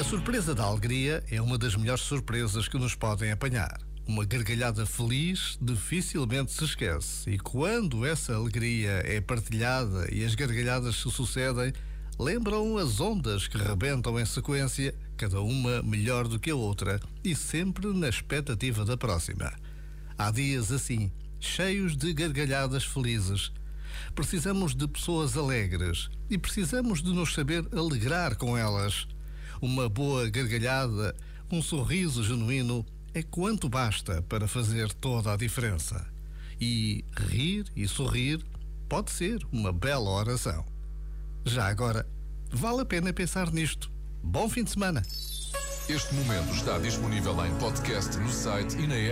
A 0.00 0.04
surpresa 0.04 0.54
da 0.54 0.64
alegria 0.64 1.22
é 1.30 1.40
uma 1.40 1.56
das 1.56 1.76
melhores 1.76 2.02
surpresas 2.02 2.66
que 2.66 2.76
nos 2.78 2.94
podem 2.94 3.30
apanhar. 3.30 3.78
Uma 4.04 4.24
gargalhada 4.24 4.84
feliz 4.84 5.56
dificilmente 5.62 6.52
se 6.52 6.64
esquece, 6.64 7.30
e 7.30 7.38
quando 7.38 8.04
essa 8.04 8.34
alegria 8.34 9.02
é 9.04 9.20
partilhada 9.20 10.12
e 10.12 10.24
as 10.24 10.34
gargalhadas 10.34 10.96
se 10.96 11.08
sucedem, 11.10 11.72
lembram 12.18 12.76
as 12.76 13.00
ondas 13.00 13.46
que 13.46 13.56
rebentam 13.56 14.18
em 14.18 14.26
sequência, 14.26 14.92
cada 15.16 15.40
uma 15.40 15.82
melhor 15.82 16.26
do 16.26 16.40
que 16.40 16.50
a 16.50 16.56
outra 16.56 17.00
e 17.22 17.36
sempre 17.36 17.86
na 17.86 18.08
expectativa 18.08 18.84
da 18.84 18.96
próxima. 18.96 19.52
Há 20.18 20.32
dias 20.32 20.72
assim, 20.72 21.12
cheios 21.38 21.96
de 21.96 22.12
gargalhadas 22.12 22.84
felizes. 22.84 23.52
Precisamos 24.14 24.74
de 24.74 24.86
pessoas 24.88 25.36
alegres 25.36 26.08
e 26.28 26.38
precisamos 26.38 27.02
de 27.02 27.10
nos 27.10 27.34
saber 27.34 27.66
alegrar 27.72 28.36
com 28.36 28.56
elas. 28.56 29.06
Uma 29.60 29.88
boa 29.88 30.28
gargalhada, 30.28 31.14
um 31.50 31.62
sorriso 31.62 32.22
genuíno 32.24 32.84
é 33.14 33.22
quanto 33.22 33.68
basta 33.68 34.22
para 34.22 34.48
fazer 34.48 34.92
toda 34.92 35.32
a 35.32 35.36
diferença. 35.36 36.06
E 36.60 37.04
rir 37.16 37.66
e 37.74 37.86
sorrir 37.86 38.44
pode 38.88 39.10
ser 39.10 39.38
uma 39.52 39.72
bela 39.72 40.10
oração. 40.10 40.64
Já 41.44 41.66
agora, 41.66 42.06
vale 42.50 42.82
a 42.82 42.84
pena 42.84 43.12
pensar 43.12 43.52
nisto. 43.52 43.90
Bom 44.22 44.48
fim 44.48 44.64
de 44.64 44.70
semana! 44.70 45.02
Este 45.88 46.14
momento 46.14 46.54
está 46.54 46.78
disponível 46.78 47.34
em 47.44 47.52
podcast 47.58 48.16
no 48.16 48.30
site 48.30 48.76
e 48.78 48.86
na 48.86 48.94
app. 48.94 49.10